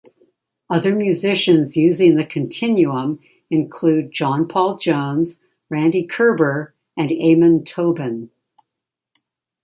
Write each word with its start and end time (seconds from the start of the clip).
Other 0.67 0.95
musicians 0.95 1.77
using 1.77 2.15
the 2.15 2.25
Continuum 2.25 3.19
include 3.51 4.11
John 4.11 4.47
Paul 4.47 4.77
Jones, 4.79 5.37
Randy 5.69 6.07
Kerber 6.07 6.73
and 6.97 7.11
Amon 7.11 7.63
Tobin. 7.63 8.31